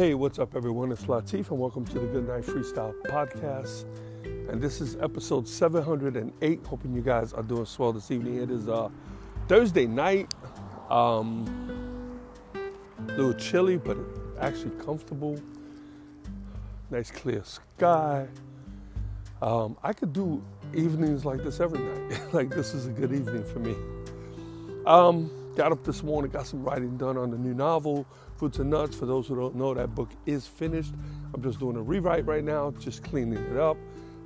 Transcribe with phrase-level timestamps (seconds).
[0.00, 0.90] Hey, what's up, everyone?
[0.92, 3.84] It's Latif, and welcome to the Good Night Freestyle Podcast.
[4.48, 6.60] And this is episode 708.
[6.64, 8.38] Hoping you guys are doing swell this evening.
[8.38, 8.88] It is uh,
[9.46, 10.32] Thursday night.
[10.88, 12.18] Um,
[12.54, 13.98] a little chilly, but
[14.40, 15.38] actually comfortable.
[16.90, 18.26] Nice clear sky.
[19.42, 22.22] Um, I could do evenings like this every night.
[22.32, 23.76] like this is a good evening for me.
[24.86, 28.06] Um, got up this morning, got some writing done on the new novel.
[28.38, 28.96] Fruits and Nuts.
[28.96, 30.94] For those who don't know, that book is finished.
[31.34, 33.76] I'm just doing a rewrite right now, just cleaning it up,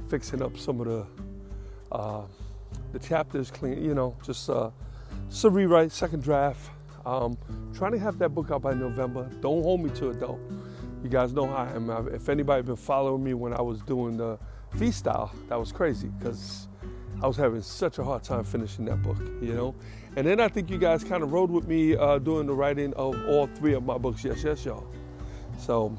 [0.08, 1.06] fixing up some of the
[1.90, 2.22] uh,
[2.92, 4.70] the chapters, clean, you know, just uh,
[5.28, 6.70] just a rewrite, second draft.
[7.04, 7.36] Um,
[7.74, 9.28] trying to have that book out by November.
[9.40, 10.38] Don't hold me to it though.
[11.02, 11.90] You guys know how I am.
[12.14, 14.38] If anybody been following me when I was doing the
[14.78, 16.68] feast style, that was crazy because
[17.22, 19.74] I was having such a hard time finishing that book, you know.
[20.16, 22.92] And then I think you guys kind of rode with me uh, doing the writing
[22.94, 24.24] of all three of my books.
[24.24, 24.86] Yes, yes, y'all.
[25.58, 25.96] So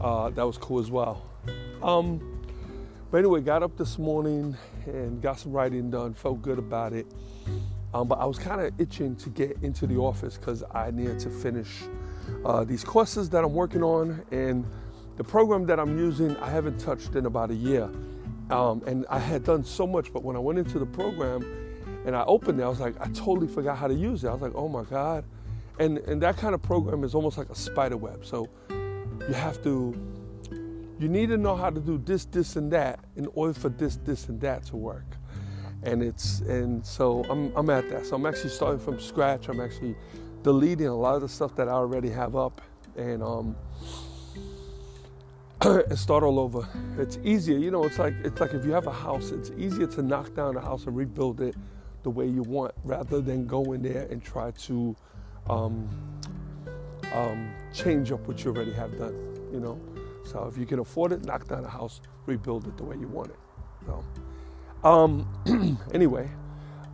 [0.00, 1.22] uh, that was cool as well.
[1.82, 2.42] Um,
[3.10, 6.14] but anyway, got up this morning and got some writing done.
[6.14, 7.06] Felt good about it.
[7.94, 11.18] Um, but I was kind of itching to get into the office because I needed
[11.20, 11.84] to finish
[12.44, 14.66] uh, these courses that I'm working on and
[15.16, 16.36] the program that I'm using.
[16.36, 17.90] I haven't touched in about a year.
[18.50, 21.44] Um, and I had done so much, but when I went into the program
[22.06, 24.28] and I opened it, I was like, I totally forgot how to use it.
[24.28, 25.24] I was like, oh my God.
[25.78, 28.24] And, and that kind of program is almost like a spider web.
[28.24, 29.94] So you have to,
[30.98, 33.96] you need to know how to do this, this, and that in order for this,
[33.96, 35.04] this, and that to work.
[35.82, 38.06] And it's, and so I'm, I'm at that.
[38.06, 39.48] So I'm actually starting from scratch.
[39.48, 39.94] I'm actually
[40.42, 42.62] deleting a lot of the stuff that I already have up.
[42.96, 43.54] And, um,
[45.62, 46.68] and start all over.
[46.98, 47.82] It's easier, you know.
[47.84, 50.60] It's like it's like if you have a house, it's easier to knock down a
[50.60, 51.56] house and rebuild it
[52.04, 54.94] the way you want, rather than go in there and try to
[55.50, 55.88] um,
[57.12, 59.14] um, change up what you already have done.
[59.52, 59.80] You know.
[60.24, 63.08] So if you can afford it, knock down a house, rebuild it the way you
[63.08, 63.38] want it.
[63.86, 64.04] So,
[64.84, 66.28] um, anyway,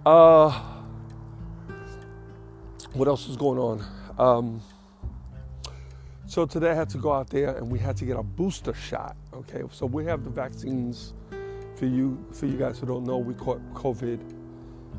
[0.07, 0.51] uh,
[2.95, 3.85] what else is going on?
[6.27, 8.73] So today I had to go out there and we had to get a booster
[8.73, 9.15] shot.
[9.35, 11.13] Okay, so we have the vaccines
[11.77, 13.19] for you for you guys who don't know.
[13.19, 14.21] We caught COVID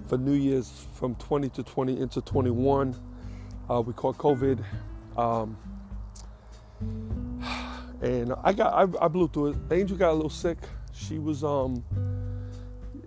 [0.08, 2.96] for New Year's from 20 to 20 into 21.
[3.68, 4.64] Uh, we caught COVID,
[5.18, 5.58] um,
[8.02, 9.56] and I got I, I, blew through it.
[9.72, 10.60] Angel got a little sick.
[10.94, 11.84] She was um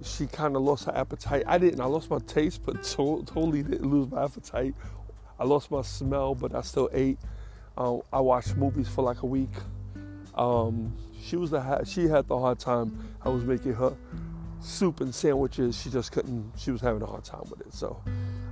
[0.03, 1.45] she kind of lost her appetite.
[1.47, 1.81] I didn't.
[1.81, 4.75] I lost my taste, but to- totally didn't lose my appetite.
[5.39, 7.19] I lost my smell, but I still ate.
[7.79, 9.55] Uh, I watched movies for like a week.
[10.35, 12.99] Um, she was the she had the hard time.
[13.23, 13.97] I was making her
[14.61, 15.81] soup and sandwiches.
[15.81, 16.53] She just couldn't.
[16.59, 17.73] She was having a hard time with it.
[17.73, 18.03] So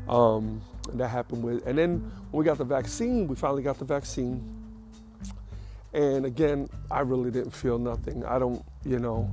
[0.09, 1.67] um, that happened with.
[1.67, 4.43] And then when we got the vaccine, we finally got the vaccine.
[5.93, 8.25] And again, I really didn't feel nothing.
[8.25, 9.29] I don't, you know.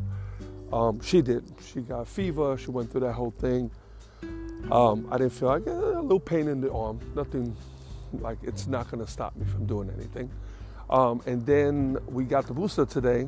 [0.71, 1.43] Um, she did.
[1.71, 2.57] She got fever.
[2.57, 3.69] She went through that whole thing.
[4.71, 6.99] Um, I didn't feel like a little pain in the arm.
[7.15, 7.55] Nothing
[8.19, 10.29] like it's not going to stop me from doing anything.
[10.89, 13.27] Um, and then we got the booster today,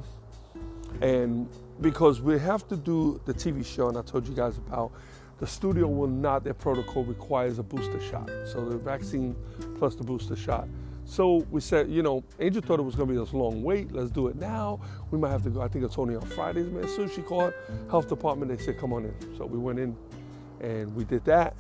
[1.01, 1.50] and
[1.81, 4.91] because we have to do the TV show, and I told you guys about,
[5.40, 8.29] the studio will not, their protocol requires a booster shot.
[8.46, 9.35] So the vaccine
[9.78, 10.68] plus the booster shot.
[11.03, 13.91] So we said, you know, Angel thought it was going to be this long wait.
[13.91, 14.79] Let's do it now.
[15.11, 15.61] We might have to go.
[15.61, 16.88] I think it's only on Fridays, man.
[16.88, 17.53] Soon she called
[17.91, 19.38] health department, they said, come on in.
[19.38, 19.96] So we went in
[20.61, 21.53] and we did that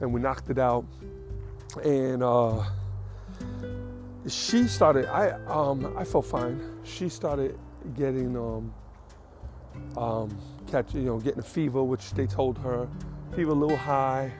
[0.00, 0.84] and we knocked it out
[1.76, 2.64] and uh,
[4.28, 5.06] she started.
[5.06, 6.60] I um, I felt fine.
[6.84, 7.58] She started
[7.96, 8.72] getting um,
[9.96, 10.38] um,
[10.70, 12.88] catch, you know, getting a fever, which they told her
[13.34, 14.32] fever a little high,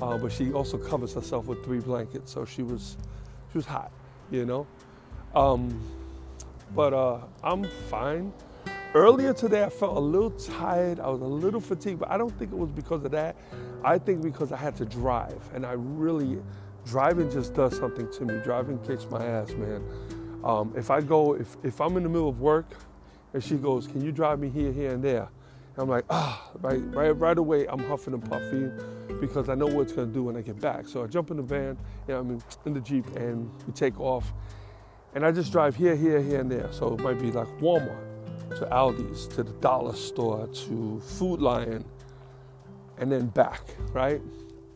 [0.00, 2.96] uh, but she also covers herself with three blankets, so she was
[3.52, 3.92] she was hot,
[4.30, 4.66] you know.
[5.34, 5.80] Um,
[6.74, 8.32] but uh, I'm fine.
[8.94, 11.00] Earlier today, I felt a little tired.
[11.00, 13.34] I was a little fatigued, but I don't think it was because of that.
[13.82, 16.40] I think because I had to drive, and I really,
[16.86, 18.38] driving just does something to me.
[18.44, 19.82] Driving kicks my ass, man.
[20.44, 22.66] Um, if I go, if, if I'm in the middle of work,
[23.32, 25.28] and she goes, "Can you drive me here, here, and there?"
[25.76, 28.72] I'm like, ah, right, right, right away, I'm huffing and puffing
[29.20, 30.86] because I know what it's gonna do when I get back.
[30.86, 31.76] So I jump in the van,
[32.06, 34.32] you know, I mean, in the Jeep, and we take off.
[35.16, 36.68] And I just drive here, here, here, and there.
[36.72, 38.13] So it might be like Walmart,
[38.56, 41.84] to Aldi's, to the dollar store, to Food Lion,
[42.98, 43.62] and then back,
[43.92, 44.20] right?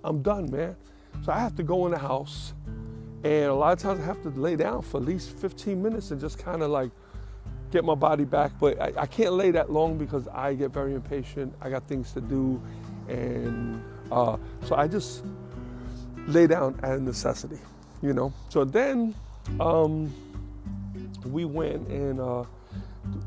[0.04, 0.76] I'm done, man.
[1.24, 2.54] So I have to go in the house,
[3.24, 6.10] and a lot of times I have to lay down for at least 15 minutes
[6.10, 6.90] and just kind of like
[7.70, 8.52] get my body back.
[8.58, 11.54] But I, I, can't lay that long because I get very impatient.
[11.60, 12.62] I got things to do,
[13.08, 15.24] and uh, so I just
[16.26, 17.58] lay down at a necessity,
[18.02, 18.32] you know.
[18.48, 19.14] So then
[19.60, 20.12] um,
[21.24, 22.44] we went and uh,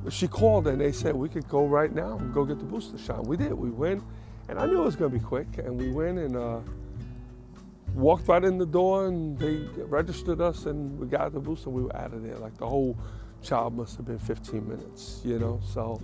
[0.09, 2.97] she called and they said we could go right now and go get the booster
[2.97, 3.25] shot.
[3.25, 3.53] We did.
[3.53, 4.03] We went,
[4.49, 6.35] and I knew it was going to be quick, and we went and.
[6.35, 6.59] Uh,
[7.93, 11.83] walked right in the door and they registered us and we got the booster we
[11.83, 12.37] were out of there.
[12.37, 12.97] Like the whole
[13.41, 15.59] child must have been 15 minutes, you know.
[15.63, 16.01] So,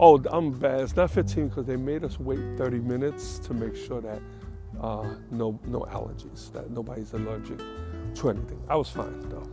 [0.00, 0.80] oh, I'm bad.
[0.80, 4.22] It's not 15 because they made us wait 30 minutes to make sure that
[4.80, 7.58] uh, no no allergies, that nobody's allergic
[8.14, 8.62] to anything.
[8.68, 9.50] I was fine though.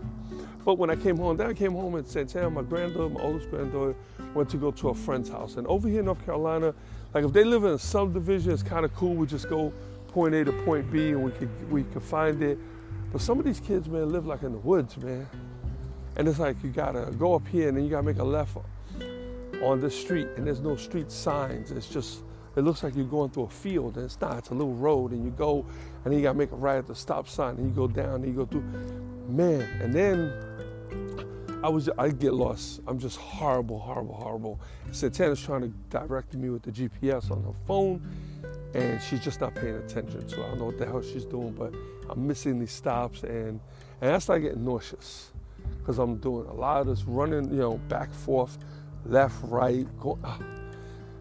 [0.66, 3.22] But when I came home, then I came home and said, Sam, my granddaughter, my
[3.22, 3.96] oldest granddaughter,
[4.34, 5.58] went to go to a friend's house.
[5.58, 6.74] And over here in North Carolina,
[7.14, 9.14] like if they live in a subdivision, it's kind of cool.
[9.14, 9.72] We just go
[10.08, 12.58] point A to point B and we could we could find it.
[13.12, 15.28] But some of these kids, man, live like in the woods, man.
[16.18, 18.58] And it's like you gotta go up here and then you gotta make a left
[19.62, 21.72] on this street, and there's no street signs.
[21.72, 22.24] It's just
[22.56, 24.38] it looks like you're going through a field, and it's not.
[24.40, 25.66] It's a little road, and you go,
[26.04, 28.16] and then you gotta make a right at the stop sign, and you go down,
[28.16, 28.64] and you go through.
[29.28, 30.34] Man, and then
[31.64, 32.82] I was I get lost.
[32.88, 34.60] I'm just horrible, horrible, horrible.
[34.92, 38.08] Santana's trying to direct me with the GPS on her phone,
[38.74, 40.28] and she's just not paying attention.
[40.30, 41.74] So I don't know what the hell she's doing, but
[42.10, 43.60] I'm missing these stops, and
[44.02, 45.32] and I start getting nauseous
[45.80, 48.58] because I'm doing a lot of this running, you know, back forth,
[49.06, 49.88] left, right.
[50.00, 50.40] Go, ah.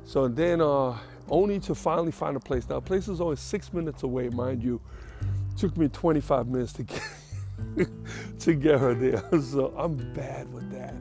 [0.05, 0.99] So then, uh,
[1.31, 2.69] only to finally find a place.
[2.69, 4.81] Now, the place is only six minutes away, mind you.
[5.23, 7.01] It took me 25 minutes to get
[8.41, 9.23] to get her there.
[9.41, 10.95] So I'm bad with that.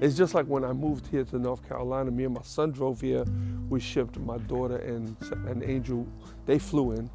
[0.00, 2.10] It's just like when I moved here to North Carolina.
[2.10, 3.24] Me and my son drove here.
[3.68, 5.16] We shipped my daughter and
[5.48, 6.06] and Angel.
[6.46, 7.10] They flew in,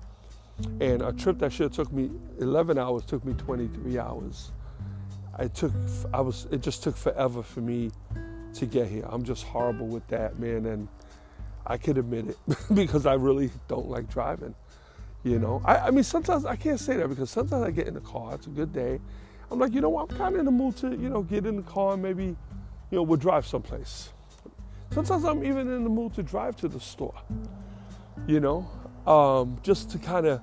[0.81, 4.51] and a trip that should have took me 11 hours took me 23 hours.
[5.36, 5.71] I took,
[6.13, 7.91] I was, it just took forever for me
[8.53, 9.06] to get here.
[9.09, 10.88] I'm just horrible with that, man, and
[11.65, 12.38] I could admit it
[12.74, 14.53] because I really don't like driving.
[15.23, 17.93] You know, I, I, mean, sometimes I can't say that because sometimes I get in
[17.93, 18.35] the car.
[18.35, 18.99] It's a good day.
[19.49, 20.11] I'm like, you know what?
[20.11, 22.25] I'm kind of in the mood to, you know, get in the car and maybe,
[22.25, 22.35] you
[22.91, 24.11] know, we'll drive someplace.
[24.91, 27.15] Sometimes I'm even in the mood to drive to the store.
[28.27, 28.69] You know,
[29.07, 30.41] um, just to kind of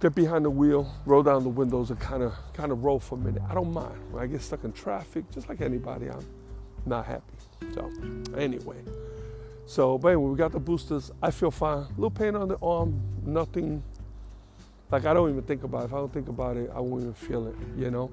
[0.00, 3.14] get behind the wheel, roll down the windows, and kind of kind of roll for
[3.14, 3.42] a minute.
[3.48, 3.94] I don't mind.
[4.10, 6.26] When I get stuck in traffic, just like anybody, I'm
[6.86, 7.36] not happy.
[7.72, 7.90] So
[8.36, 8.82] anyway,
[9.66, 11.10] so but anyway, we got the boosters.
[11.22, 11.86] I feel fine.
[11.96, 13.82] Little pain on the arm, nothing.
[14.90, 15.84] Like I don't even think about it.
[15.86, 17.54] If I don't think about it, I won't even feel it.
[17.76, 18.10] You know.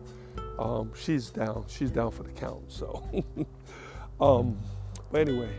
[0.57, 1.65] Um, she's down.
[1.67, 2.69] She's down for the count.
[2.69, 3.03] So,
[4.21, 4.57] um,
[5.11, 5.49] but anyway,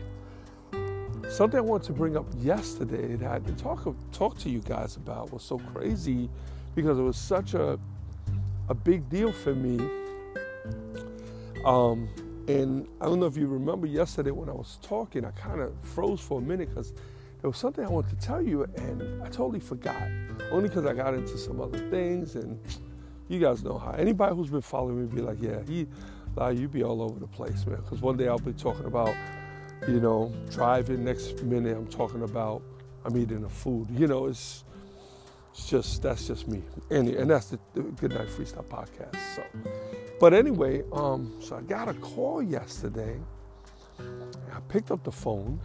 [1.31, 4.97] Something I wanted to bring up yesterday that I didn't talk talk to you guys
[4.97, 6.29] about was so crazy
[6.75, 7.79] because it was such a
[8.67, 9.79] a big deal for me.
[11.63, 12.09] Um,
[12.47, 15.73] and I don't know if you remember yesterday when I was talking, I kind of
[15.81, 16.93] froze for a minute because
[17.41, 20.03] there was something I wanted to tell you and I totally forgot.
[20.51, 22.59] Only because I got into some other things and
[23.27, 23.91] you guys know how.
[23.91, 25.87] Anybody who's been following me be like, yeah, he,
[26.35, 27.77] like, you be all over the place, man.
[27.77, 29.15] Because one day I'll be talking about
[29.87, 32.61] you know, driving next minute I'm talking about
[33.03, 33.87] I'm eating a food.
[33.89, 34.63] You know, it's
[35.51, 36.61] it's just that's just me.
[36.89, 39.17] And and that's the, the Good Night Freestyle podcast.
[39.35, 39.43] So
[40.21, 43.19] but anyway, um, so I got a call yesterday.
[43.99, 45.59] I picked up the phone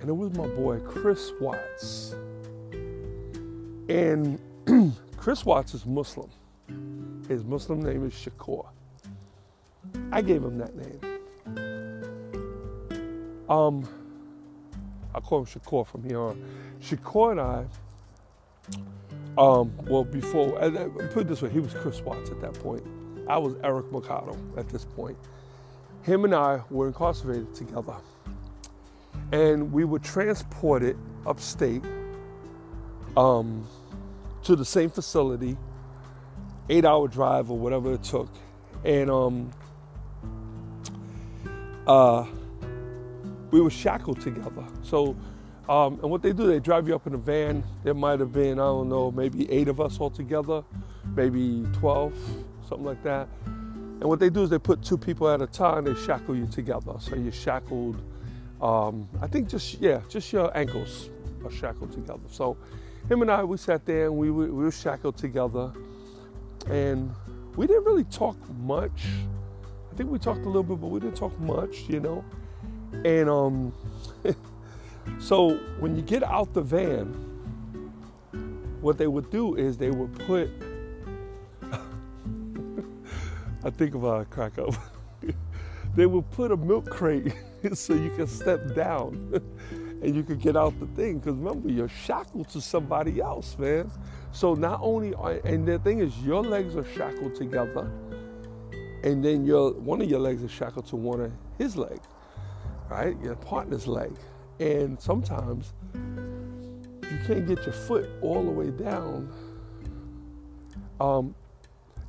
[0.00, 2.16] and it was my boy Chris Watts.
[3.88, 4.40] And
[5.16, 6.28] Chris Watts is Muslim.
[7.28, 8.66] His Muslim name is Shakur.
[10.10, 11.00] I gave him that name.
[13.48, 13.88] Um,
[15.14, 16.44] I call him Shakur from here on.
[16.82, 17.64] Shakur and I,
[19.38, 22.84] um, well, before, put it this way, he was Chris Watts at that point.
[23.28, 25.16] I was Eric Mercado at this point.
[26.02, 27.94] Him and I were incarcerated together.
[29.30, 31.82] And we were transported upstate
[33.16, 33.64] um,
[34.42, 35.56] to the same facility,
[36.68, 38.30] eight hour drive or whatever it took.
[38.84, 39.50] And um,
[41.86, 42.26] uh,
[43.52, 44.64] we were shackled together.
[44.82, 45.16] So,
[45.68, 47.64] um, and what they do, they drive you up in a van.
[47.84, 50.64] There might have been, I don't know, maybe eight of us all together,
[51.16, 52.14] maybe 12,
[52.68, 53.28] something like that.
[53.86, 56.46] And what they do is they put two people at a time, they shackle you
[56.46, 56.94] together.
[57.00, 57.98] So you're shackled
[58.62, 61.10] Um, I think just yeah, just your ankles
[61.44, 62.20] are shackled together.
[62.30, 62.56] So
[63.08, 65.72] him and I, we sat there and we were, we were shackled together,
[66.68, 67.14] and
[67.56, 69.06] we didn't really talk much.
[69.92, 72.24] I think we talked a little bit, but we didn't talk much, you know.
[73.04, 73.74] And um,
[75.18, 77.06] so when you get out the van,
[78.80, 80.50] what they would do is they would put.
[83.64, 84.74] I think about uh, a crack up.
[85.96, 87.34] they would put a milk crate
[87.74, 89.42] so you can step down
[90.02, 91.18] and you could get out the thing.
[91.18, 93.90] Because remember, you're shackled to somebody else, man.
[94.32, 97.90] So not only are, and the thing is, your legs are shackled together,
[99.02, 102.06] and then your one of your legs is shackled to one of his legs,
[102.88, 103.16] right?
[103.22, 104.12] Your partner's leg,
[104.60, 109.32] and sometimes you can't get your foot all the way down.
[111.00, 111.34] Um,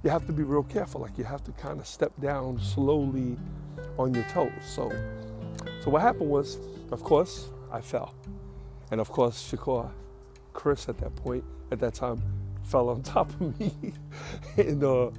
[0.03, 1.01] you have to be real careful.
[1.01, 3.37] Like you have to kind of step down slowly
[3.97, 4.51] on your toes.
[4.65, 4.91] So,
[5.81, 6.57] so what happened was,
[6.91, 8.13] of course, I fell.
[8.91, 9.91] And of course, Shakur,
[10.53, 12.21] Chris at that point, at that time,
[12.63, 13.93] fell on top of me.
[14.57, 15.09] and uh,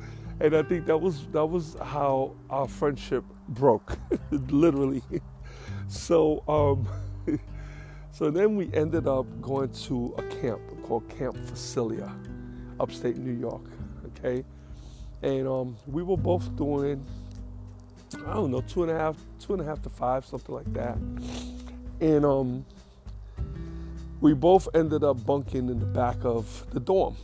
[0.40, 3.98] and I think that was that was how our friendship broke,
[4.30, 5.02] literally.
[5.88, 6.88] so um,
[8.12, 12.12] so then we ended up going to a camp called Camp Pharsalia,
[12.78, 13.62] upstate New York.
[14.06, 14.44] Okay,
[15.22, 17.04] and um, we were both doing
[18.26, 20.72] I don't know two and a half two and a half to five something like
[20.74, 20.98] that
[22.00, 22.64] and um,
[24.20, 27.16] we both ended up bunking in the back of the dorm.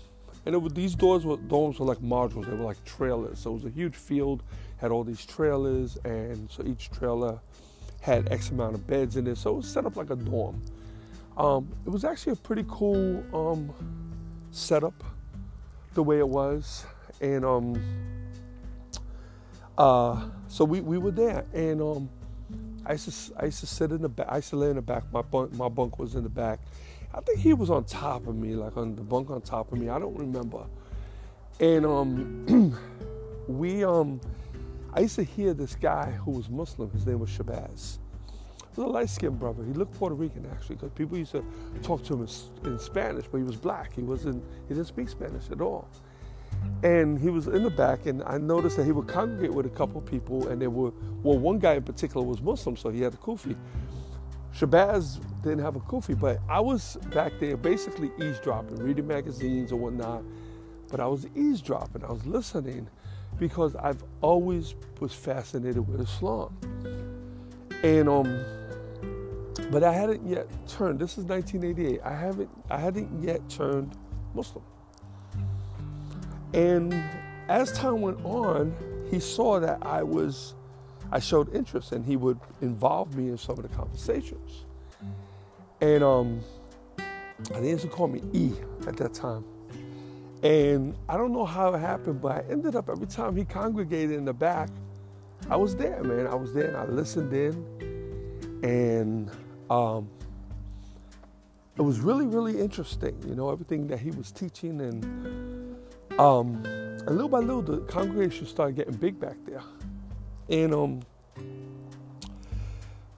[0.44, 3.40] And it was, these doors were dorms were like modules; they were like trailers.
[3.40, 4.42] So it was a huge field,
[4.76, 7.40] had all these trailers, and so each trailer
[8.00, 9.36] had X amount of beds in it.
[9.36, 10.62] So it was set up like a dorm.
[11.36, 13.70] Um, it was actually a pretty cool um,
[14.52, 15.04] setup,
[15.94, 16.86] the way it was,
[17.20, 17.82] and um,
[19.76, 22.08] uh, so we, we were there, and um,
[22.86, 24.26] I used to I used to sit in the back.
[24.30, 25.04] I used to lay in the back.
[25.12, 26.60] My bunk my bunk was in the back.
[27.12, 29.78] I think he was on top of me, like on the bunk on top of
[29.78, 29.88] me.
[29.88, 30.64] I don't remember.
[31.60, 32.78] And um,
[33.48, 34.20] we um,
[34.96, 36.90] I used to hear this guy who was Muslim.
[36.90, 37.98] His name was Shabazz.
[38.74, 39.62] He was a light-skinned brother.
[39.62, 41.44] He looked Puerto Rican actually, because people used to
[41.82, 42.26] talk to him
[42.64, 43.92] in, in Spanish, but he was black.
[43.92, 44.42] He wasn't.
[44.68, 45.86] He didn't speak Spanish at all.
[46.82, 49.70] And he was in the back, and I noticed that he would congregate with a
[49.70, 53.12] couple people, and there were, well, one guy in particular was Muslim, so he had
[53.12, 53.54] a kufi.
[54.54, 59.76] Shabazz didn't have a kufi, but I was back there basically eavesdropping, reading magazines or
[59.76, 60.22] whatnot.
[60.88, 62.88] But I was eavesdropping, I was listening
[63.38, 66.56] because I've always was fascinated with Islam.
[67.82, 68.44] And um,
[69.70, 70.98] but I hadn't yet turned.
[70.98, 72.00] This is 1988.
[72.04, 73.96] I haven't I hadn't yet turned
[74.34, 74.64] Muslim.
[76.52, 76.94] And
[77.48, 78.74] as time went on,
[79.10, 80.54] he saw that I was,
[81.12, 84.64] I showed interest and he would involve me in some of the conversations.
[85.80, 86.40] And um,
[86.98, 88.52] I think he call me E
[88.86, 89.44] at that time.
[90.42, 94.16] And I don't know how it happened, but I ended up every time he congregated
[94.16, 94.68] in the back,
[95.48, 96.26] I was there, man.
[96.26, 97.64] I was there and I listened in.
[98.62, 99.30] And
[99.70, 100.08] um,
[101.76, 105.04] it was really, really interesting, you know, everything that he was teaching and
[106.18, 109.62] um, and little by little, the congregation started getting big back there,
[110.48, 111.00] and um,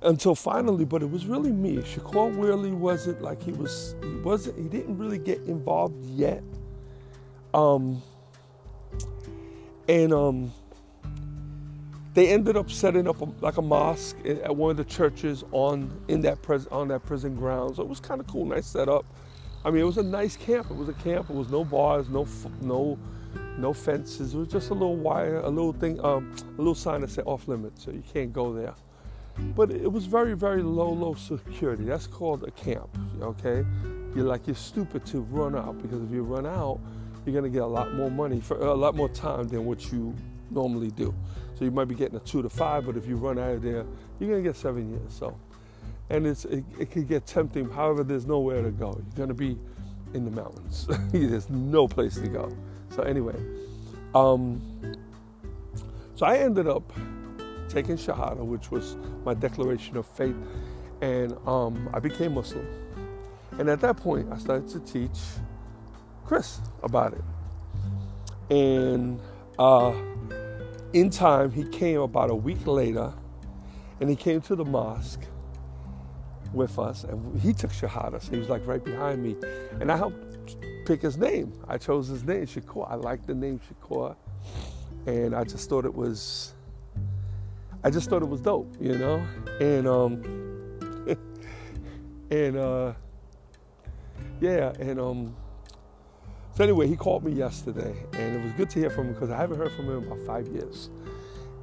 [0.03, 1.77] until finally, but it was really me.
[1.77, 3.95] Shakur really wasn't like he was.
[4.03, 4.59] He wasn't.
[4.59, 6.43] He didn't really get involved yet.
[7.59, 8.03] Um,
[9.89, 10.53] and um,
[12.15, 15.91] they ended up setting up a, like a mosque at one of the churches on
[16.09, 17.77] in that pres- on that prison ground.
[17.77, 19.05] So it was kind of cool, nice setup.
[19.65, 20.71] I mean, it was a nice camp.
[20.71, 21.31] It was a camp.
[21.31, 22.29] It was no bars, no
[22.61, 22.97] no
[23.57, 24.35] no fences.
[24.35, 27.25] It was just a little wire, a little thing, um, a little sign that said
[27.27, 28.75] off limits, so you can't go there.
[29.57, 31.85] But it was very, very low, low security.
[31.85, 32.89] That's called a camp.
[33.21, 33.65] Okay,
[34.15, 36.81] you're like you're stupid to run out because if you run out,
[37.25, 40.15] you're gonna get a lot more money for a lot more time than what you
[40.51, 41.15] normally do.
[41.55, 43.63] So you might be getting a two to five, but if you run out of
[43.63, 43.85] there,
[44.19, 45.13] you're gonna get seven years.
[45.13, 45.37] So
[46.11, 47.69] and it's it, it could get tempting.
[47.71, 48.93] However, there's nowhere to go.
[48.93, 49.59] You're gonna be
[50.15, 50.87] in the mountains.
[51.13, 52.51] there's no place to go.
[52.91, 53.37] So anyway,
[54.15, 54.63] um,
[56.15, 56.93] so I ended up
[57.69, 60.37] taking Shahada, which was my declaration of faith,
[61.01, 62.67] and um, I became Muslim.
[63.59, 65.19] And at that point, I started to teach
[66.29, 67.25] Chris about it.
[68.55, 69.19] And
[69.59, 69.95] uh,
[70.93, 73.15] in time, he came about a week later,
[74.01, 75.23] and he came to the mosque
[76.53, 78.23] with us, and he took Shahada.
[78.23, 79.37] So he was like right behind me,
[79.81, 80.57] and I helped
[80.87, 81.53] pick his name.
[81.67, 82.91] I chose his name, Shakur.
[82.91, 84.15] I liked the name Shakur,
[85.07, 86.55] and I just thought it was,
[87.83, 89.27] I just thought it was dope, you know.
[89.61, 90.23] And um,
[92.31, 92.93] And uh,
[94.41, 95.35] yeah, and um,
[96.59, 99.31] so anyway, he called me yesterday, and it was good to hear from him because
[99.31, 100.91] I haven't heard from him in about five years.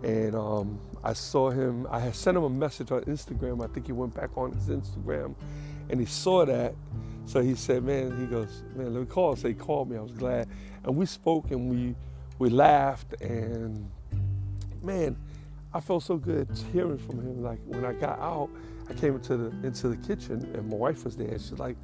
[0.03, 1.85] And um, I saw him.
[1.91, 3.61] I had sent him a message on Instagram.
[3.61, 5.35] I think he went back on his Instagram,
[5.89, 6.75] and he saw that.
[7.25, 9.97] So he said, "Man," he goes, "Man, let me call." So he called me.
[9.97, 10.47] I was glad,
[10.85, 11.93] and we spoke, and we
[12.39, 13.91] we laughed, and
[14.81, 15.17] man,
[15.73, 17.43] I felt so good hearing from him.
[17.43, 18.49] Like when I got out,
[18.89, 21.37] I came into the into the kitchen, and my wife was there.
[21.37, 21.75] She's like,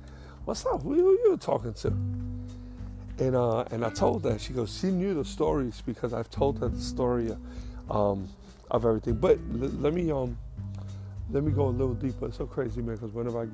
[0.45, 0.81] "What's up?
[0.81, 1.93] Who, who you talking to?"
[3.21, 4.39] And uh, and I told her.
[4.39, 7.31] She goes, she knew the stories because I've told her the story
[7.87, 8.27] um,
[8.71, 9.13] of everything.
[9.13, 10.35] But l- let me um
[11.29, 12.25] let me go a little deeper.
[12.25, 12.95] It's so crazy, man.
[12.95, 13.45] Because whenever I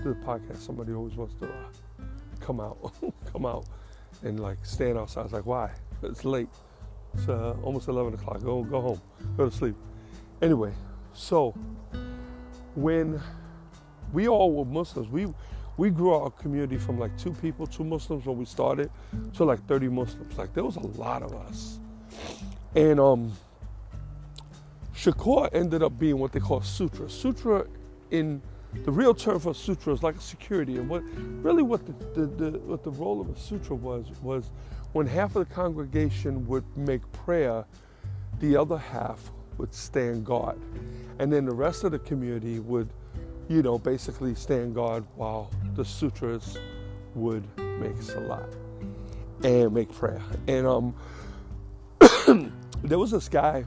[0.00, 2.04] do the podcast, somebody always wants to uh,
[2.38, 2.94] come out,
[3.32, 3.66] come out,
[4.22, 5.24] and like stand outside.
[5.24, 5.72] It's like, why?
[6.04, 6.48] It's late.
[7.14, 8.40] It's uh, almost 11 o'clock.
[8.44, 9.00] Go go home.
[9.36, 9.74] Go to sleep.
[10.40, 10.72] Anyway,
[11.14, 11.52] so
[12.76, 13.20] when
[14.12, 15.26] we all were Muslims, we
[15.76, 18.90] we grew our community from like two people, two Muslims when we started,
[19.34, 20.36] to like 30 Muslims.
[20.38, 21.78] Like there was a lot of us.
[22.74, 23.32] And um
[24.94, 27.08] Shakur ended up being what they call sutra.
[27.10, 27.66] Sutra
[28.10, 28.40] in
[28.84, 30.76] the real term for sutra is like a security.
[30.76, 31.02] And what
[31.42, 34.50] really what the, the, the, what the role of a sutra was was
[34.92, 37.64] when half of the congregation would make prayer,
[38.40, 40.58] the other half would stand guard.
[41.18, 42.88] And then the rest of the community would,
[43.48, 46.58] you know, basically stand guard while the sutras
[47.14, 48.48] would make salat
[49.44, 50.22] and make prayer.
[50.48, 50.94] And um
[52.82, 53.64] there was this guy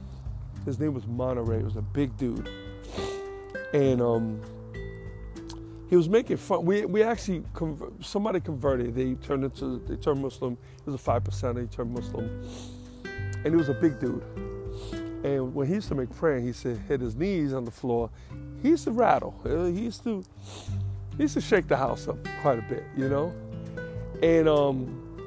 [0.64, 1.58] his name was Monterey.
[1.58, 2.48] He was a big dude,
[3.72, 4.40] and um,
[5.88, 6.64] he was making fun.
[6.64, 7.42] We we actually
[8.00, 8.94] somebody converted.
[8.94, 10.56] They turned into they turned Muslim.
[10.76, 11.58] He was a five percent.
[11.58, 12.28] He turned Muslim,
[13.04, 14.22] and he was a big dude.
[15.22, 18.10] And when he used to make prayer, he said hit his knees on the floor.
[18.62, 19.38] He used to rattle.
[19.44, 20.24] Uh, he used to
[21.16, 23.34] he used to shake the house up quite a bit, you know.
[24.22, 25.18] And um,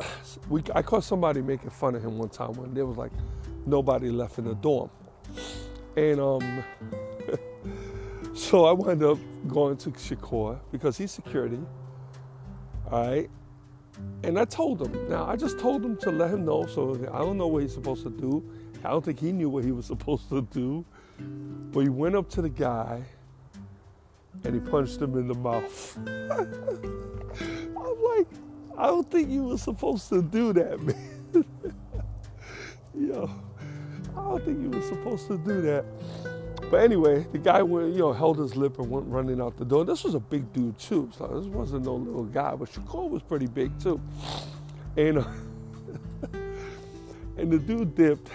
[0.48, 3.12] we I caught somebody making fun of him one time when there was like
[3.66, 4.90] nobody left in the dorm.
[5.96, 6.64] And um,
[8.34, 11.60] so I wound up going to Shakur because he's security.
[12.90, 13.30] All right.
[14.22, 15.08] And I told him.
[15.08, 16.66] Now, I just told him to let him know.
[16.66, 18.48] So I don't know what he's supposed to do.
[18.84, 20.84] I don't think he knew what he was supposed to do.
[21.72, 23.02] But he went up to the guy
[24.44, 25.98] and he punched him in the mouth.
[26.06, 28.28] I'm like,
[28.76, 31.44] I don't think you were supposed to do that, man.
[32.94, 33.30] Yo.
[34.16, 35.84] I don't think you were supposed to do that.
[36.70, 39.64] But anyway, the guy went, you know, held his lip and went running out the
[39.64, 39.84] door.
[39.84, 42.54] This was a big dude too, so this wasn't no little guy.
[42.54, 44.00] But Shakur was pretty big too,
[44.96, 45.24] and uh,
[47.38, 48.28] and the dude dipped.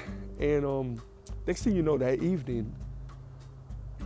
[0.44, 1.02] And um,
[1.48, 2.72] next thing you know, that evening,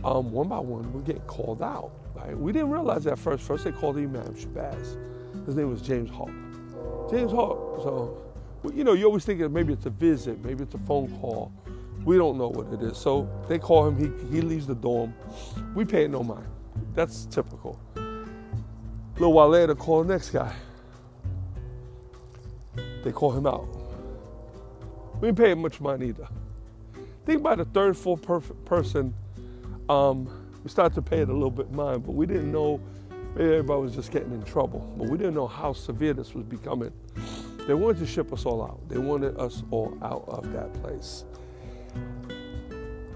[0.04, 1.90] um, one by one, we're getting called out.
[2.14, 2.36] Right?
[2.38, 3.42] We didn't realize that first.
[3.42, 4.96] First, they called Imam Shabazz.
[5.44, 6.30] His name was James Hawk.
[7.10, 7.82] James Hawk.
[7.82, 8.22] So,
[8.72, 11.52] you know, you always think maybe it's a visit, maybe it's a phone call
[12.04, 12.96] we don't know what it is.
[12.96, 15.14] So they call him, he, he leaves the dorm.
[15.74, 16.46] We pay no mind.
[16.94, 17.78] That's typical.
[17.96, 18.00] A
[19.14, 20.54] little while later, call the next guy.
[23.04, 23.68] They call him out.
[25.20, 26.28] We didn't pay him much money either.
[27.26, 29.14] Think about the third, fourth per- person,
[29.88, 30.28] um,
[30.62, 32.80] we started to pay it a little bit mind, but we didn't know
[33.34, 34.80] maybe everybody was just getting in trouble.
[34.96, 36.92] But we didn't know how severe this was becoming.
[37.66, 38.88] They wanted to ship us all out.
[38.88, 41.24] They wanted us all out of that place.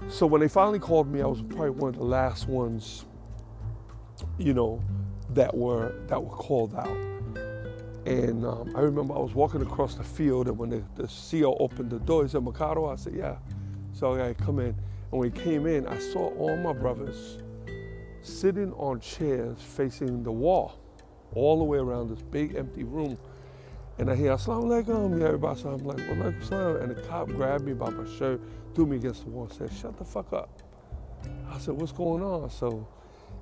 [0.09, 3.05] So when they finally called me, I was probably one of the last ones,
[4.37, 4.81] you know,
[5.29, 6.97] that were that were called out.
[8.05, 11.55] And um, I remember I was walking across the field, and when the, the CO
[11.57, 13.37] opened the door, he said, "Mercado." I said, "Yeah."
[13.93, 14.75] So I come in,
[15.11, 17.37] and when he came in, I saw all my brothers
[18.23, 20.79] sitting on chairs facing the wall,
[21.35, 23.17] all the way around this big empty room.
[23.99, 25.61] And I hear, Assalamu alaikum, yeah, everybody.
[25.61, 26.75] So I'm like, well, alaikum salam.
[26.77, 28.41] And the cop grabbed me by my shirt,
[28.73, 30.49] threw me against the wall, and said, shut the fuck up.
[31.49, 32.49] I said, what's going on?
[32.49, 32.87] So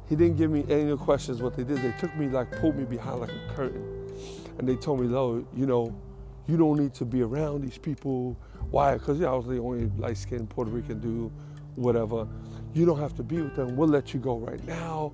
[0.10, 1.42] he didn't give me any questions.
[1.42, 4.01] What they did, they took me, like, pulled me behind like a curtain.
[4.62, 5.92] And they told me, Lo, you know,
[6.46, 8.38] you don't need to be around these people.
[8.70, 8.94] Why?
[8.94, 11.32] Because yeah, I was the only light skinned Puerto Rican dude,
[11.74, 12.28] whatever.
[12.76, 13.76] You don't have to be with them.
[13.76, 15.14] We'll let you go right now.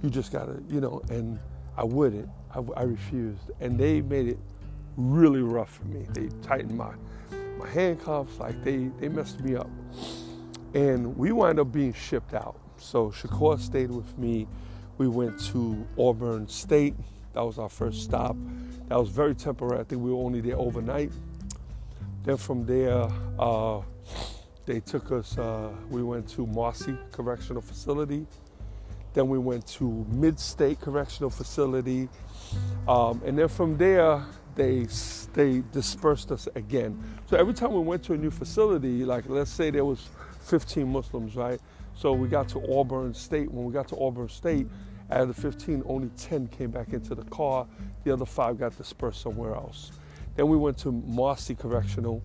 [0.00, 1.40] You just gotta, you know, and
[1.76, 2.28] I wouldn't.
[2.54, 3.50] I, I refused.
[3.58, 4.38] And they made it
[4.96, 6.06] really rough for me.
[6.10, 6.94] They tightened my
[7.58, 9.70] my handcuffs, like they they messed me up.
[10.72, 12.60] And we wound up being shipped out.
[12.76, 14.46] So Shakur stayed with me.
[14.98, 16.94] We went to Auburn State.
[17.32, 18.36] That was our first stop.
[18.88, 19.80] That was very temporary.
[19.80, 21.10] I think we were only there overnight.
[22.24, 23.80] Then from there, uh,
[24.66, 25.38] they took us.
[25.38, 28.26] Uh, we went to Marcy Correctional Facility.
[29.14, 32.08] Then we went to Mid State Correctional Facility.
[32.88, 34.86] Um, and then from there, they
[35.32, 37.02] they dispersed us again.
[37.26, 40.08] So every time we went to a new facility, like let's say there was
[40.40, 41.60] 15 Muslims, right?
[41.94, 43.50] So we got to Auburn State.
[43.50, 44.66] When we got to Auburn State,
[45.14, 47.66] out of the 15, only 10 came back into the car.
[48.02, 49.92] The other five got dispersed somewhere else.
[50.34, 52.20] Then we went to Marcy Correctional,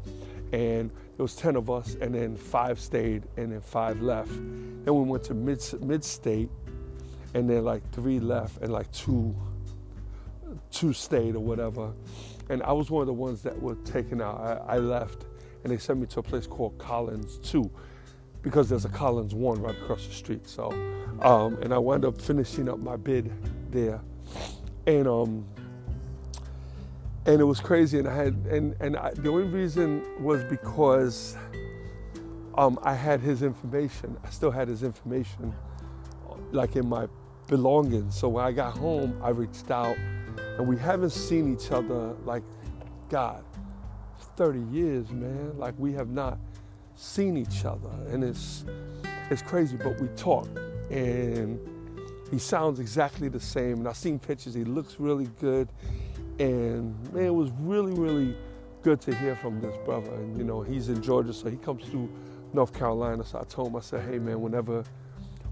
[0.51, 4.31] and there was 10 of us, and then five stayed, and then five left.
[4.31, 6.49] Then we went to Mid Mid State,
[7.35, 9.35] and then like three left, and like two
[10.71, 11.93] two stayed or whatever.
[12.49, 14.39] And I was one of the ones that were taken out.
[14.39, 15.25] I, I left,
[15.63, 17.69] and they sent me to a place called Collins 2
[18.41, 20.47] because there's a Collins 1 right across the street.
[20.47, 20.71] So,
[21.21, 23.31] um, and I wound up finishing up my bid
[23.71, 24.01] there.
[24.87, 25.45] And um,
[27.25, 27.99] and it was crazy.
[27.99, 31.35] And I had and and I, the only reason was because
[32.57, 34.17] um, I had his information.
[34.23, 35.53] I still had his information,
[36.51, 37.07] like in my
[37.47, 38.17] belongings.
[38.17, 39.97] So when I got home, I reached out,
[40.57, 42.43] and we haven't seen each other like
[43.09, 43.43] God,
[44.37, 45.57] 30 years, man.
[45.57, 46.37] Like we have not
[46.99, 48.65] seen each other, and it's
[49.29, 49.77] it's crazy.
[49.77, 50.47] But we talk,
[50.89, 51.59] and
[52.31, 53.79] he sounds exactly the same.
[53.79, 54.53] And I've seen pictures.
[54.53, 55.69] He looks really good
[56.39, 58.35] and man, it was really, really
[58.81, 60.13] good to hear from this brother.
[60.13, 62.09] And you know, he's in Georgia, so he comes through
[62.53, 63.23] North Carolina.
[63.25, 64.83] So I told him, I said, hey man, whenever,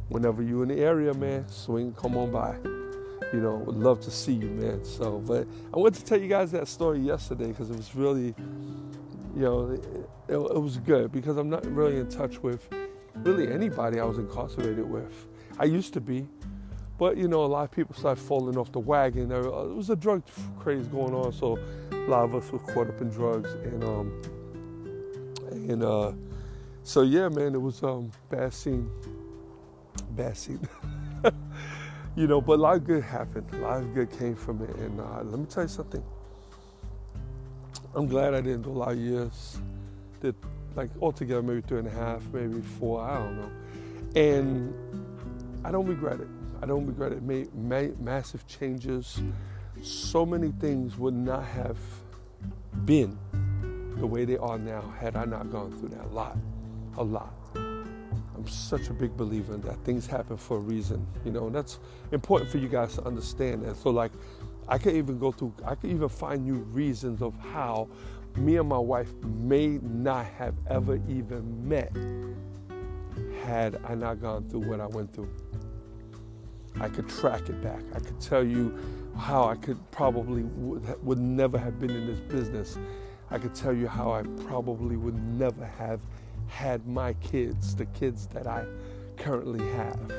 [0.08, 2.56] whenever you in the area, man, swing, come on by.
[3.34, 4.86] You know, would love to see you, man.
[4.86, 8.34] So, but I wanted to tell you guys that story yesterday because it was really,
[9.38, 12.68] you know, it, it, was good because I'm not really in touch with
[13.18, 15.28] really anybody I was incarcerated with.
[15.60, 16.28] I used to be,
[16.98, 19.30] but you know, a lot of people started falling off the wagon.
[19.30, 20.24] There was a drug
[20.58, 21.60] craze going on, so
[21.92, 23.54] a lot of us were caught up in drugs.
[23.54, 24.22] And um,
[25.52, 26.14] and uh,
[26.82, 28.90] so yeah, man, it was um bad scene,
[30.16, 30.68] bad scene.
[32.16, 33.46] you know, but a lot of good happened.
[33.54, 34.76] A lot of good came from it.
[34.78, 36.04] And uh, let me tell you something.
[37.96, 39.60] I'm glad I didn't do a lot of years.
[40.22, 40.36] Did
[40.76, 43.02] like altogether maybe two and a half, maybe four.
[43.02, 43.52] I don't know.
[44.16, 44.74] And
[45.66, 46.28] I don't regret it.
[46.62, 47.24] I don't regret it.
[47.24, 49.22] Made ma- massive changes.
[49.82, 51.78] So many things would not have
[52.86, 53.18] been
[53.98, 56.06] the way they are now had I not gone through that.
[56.06, 56.38] A lot,
[56.98, 57.34] a lot.
[57.56, 61.56] I'm such a big believer in that things happen for a reason, you know, and
[61.56, 61.80] that's
[62.12, 63.78] important for you guys to understand that.
[63.78, 64.12] So, like,
[64.70, 67.88] I could even go through, I could even find new reasons of how
[68.36, 71.92] me and my wife may not have ever even met
[73.44, 75.30] had I not gone through what I went through.
[76.80, 77.82] I could track it back.
[77.96, 78.78] I could tell you
[79.18, 82.78] how I could probably would, would never have been in this business.
[83.32, 86.02] I could tell you how I probably would never have
[86.48, 88.66] had my kids, the kids that I
[89.18, 90.12] currently have.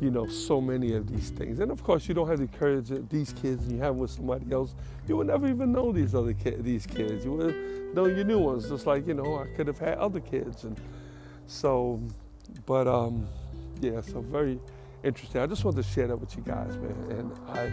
[0.00, 1.58] You know, so many of these things.
[1.58, 4.50] And of course, you don't have the courage of these kids you have with somebody
[4.50, 4.74] else.
[5.06, 7.24] You would never even know these other ki- these kids.
[7.24, 10.20] You would know your new ones, just like, you know, I could have had other
[10.20, 10.64] kids.
[10.64, 10.80] And
[11.46, 12.00] so,
[12.64, 13.26] but um,
[13.80, 14.58] yeah, so very
[15.04, 15.40] interesting.
[15.40, 16.96] I just wanted to share that with you guys, man.
[17.10, 17.70] And I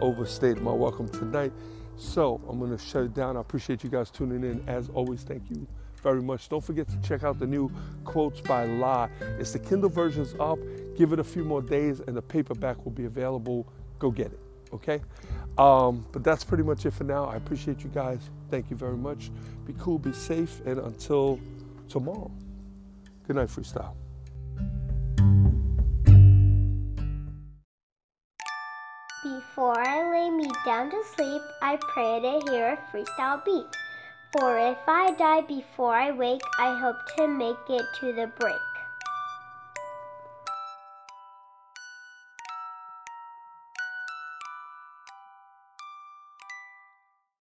[0.00, 1.52] overstayed my welcome tonight.
[1.96, 3.36] So I'm to shut it down.
[3.36, 4.66] I appreciate you guys tuning in.
[4.66, 5.66] As always, thank you
[6.02, 6.48] very much.
[6.48, 7.70] Don't forget to check out the new
[8.04, 9.08] Quotes by La.
[9.38, 10.58] It's the Kindle version's up.
[10.96, 13.66] Give it a few more days and the paperback will be available.
[13.98, 14.40] Go get it,
[14.72, 15.00] okay?
[15.58, 17.24] Um, but that's pretty much it for now.
[17.24, 18.18] I appreciate you guys.
[18.50, 19.30] Thank you very much.
[19.66, 21.38] Be cool, be safe, and until
[21.88, 22.30] tomorrow,
[23.26, 23.94] good night, freestyle.
[29.22, 33.66] Before I lay me down to sleep, I pray to hear a freestyle beat.
[34.32, 38.69] For if I die before I wake, I hope to make it to the break.